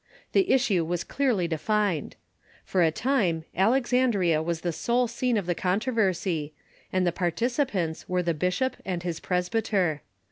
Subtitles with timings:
[0.31, 2.15] The issue was clearly defined.
[2.65, 6.53] For a time Alexandria was the sole scene of the controversy,
[6.91, 10.01] and the par ticipants were the bishop and his presbyter.